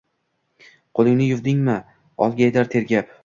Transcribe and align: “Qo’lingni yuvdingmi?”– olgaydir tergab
“Qo’lingni 0.99 1.27
yuvdingmi?”– 1.29 1.77
olgaydir 2.27 2.73
tergab 2.77 3.15